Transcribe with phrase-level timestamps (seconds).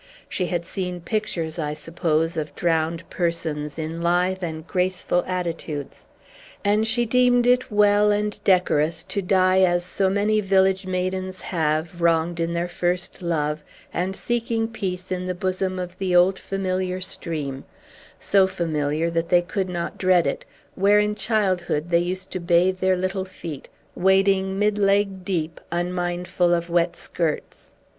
[0.27, 6.07] She had seen pictures, I suppose, of drowned persons in lithe and graceful attitudes.
[6.65, 12.01] And she deemed it well and decorous to die as so many village maidens have,
[12.01, 16.99] wronged in their first love, and seeking peace in the bosom of the old familiar
[16.99, 17.63] stream,
[18.19, 22.79] so familiar that they could not dread it, where, in childhood, they used to bathe
[22.79, 27.73] their little feet, wading mid leg deep, unmindful of wet skirts.